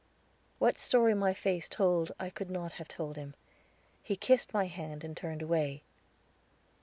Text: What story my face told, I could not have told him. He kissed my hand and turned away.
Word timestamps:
What 0.57 0.79
story 0.79 1.13
my 1.13 1.31
face 1.31 1.69
told, 1.69 2.11
I 2.19 2.31
could 2.31 2.49
not 2.49 2.73
have 2.73 2.87
told 2.87 3.17
him. 3.17 3.35
He 4.01 4.15
kissed 4.15 4.51
my 4.51 4.65
hand 4.65 5.03
and 5.03 5.15
turned 5.15 5.43
away. 5.43 5.83